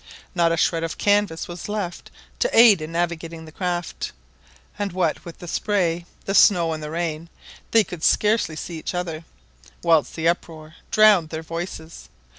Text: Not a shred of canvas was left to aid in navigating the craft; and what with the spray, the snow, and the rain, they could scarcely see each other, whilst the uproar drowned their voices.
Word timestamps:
Not 0.33 0.51
a 0.51 0.57
shred 0.57 0.83
of 0.83 0.97
canvas 0.97 1.47
was 1.47 1.69
left 1.69 2.09
to 2.39 2.49
aid 2.57 2.81
in 2.81 2.91
navigating 2.91 3.45
the 3.45 3.51
craft; 3.51 4.13
and 4.79 4.91
what 4.93 5.23
with 5.23 5.37
the 5.37 5.47
spray, 5.47 6.07
the 6.25 6.33
snow, 6.33 6.73
and 6.73 6.81
the 6.81 6.89
rain, 6.89 7.29
they 7.69 7.83
could 7.83 8.03
scarcely 8.03 8.55
see 8.55 8.79
each 8.79 8.95
other, 8.95 9.25
whilst 9.83 10.15
the 10.15 10.27
uproar 10.27 10.73
drowned 10.89 11.29
their 11.29 11.43
voices. 11.43 12.09